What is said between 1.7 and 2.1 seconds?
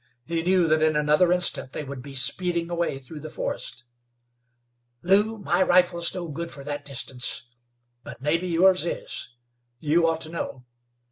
they would